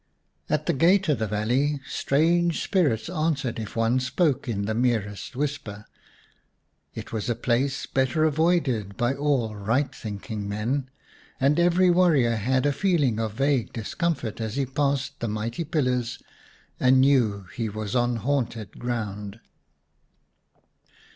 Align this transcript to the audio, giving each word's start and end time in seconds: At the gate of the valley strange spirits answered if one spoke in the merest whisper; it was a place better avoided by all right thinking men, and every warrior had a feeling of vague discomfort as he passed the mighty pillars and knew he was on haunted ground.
At 0.49 0.65
the 0.65 0.73
gate 0.73 1.07
of 1.09 1.19
the 1.19 1.27
valley 1.27 1.79
strange 1.87 2.63
spirits 2.63 3.07
answered 3.07 3.59
if 3.59 3.75
one 3.75 3.99
spoke 3.99 4.49
in 4.49 4.65
the 4.65 4.73
merest 4.73 5.35
whisper; 5.35 5.85
it 6.95 7.13
was 7.13 7.29
a 7.29 7.35
place 7.35 7.85
better 7.85 8.23
avoided 8.25 8.97
by 8.97 9.13
all 9.13 9.55
right 9.55 9.93
thinking 9.93 10.49
men, 10.49 10.89
and 11.39 11.59
every 11.59 11.91
warrior 11.91 12.35
had 12.37 12.65
a 12.65 12.73
feeling 12.73 13.19
of 13.19 13.33
vague 13.33 13.73
discomfort 13.73 14.41
as 14.41 14.55
he 14.55 14.65
passed 14.65 15.19
the 15.19 15.27
mighty 15.27 15.63
pillars 15.63 16.17
and 16.79 16.99
knew 17.01 17.45
he 17.55 17.69
was 17.69 17.95
on 17.95 18.15
haunted 18.15 18.79
ground. 18.79 19.39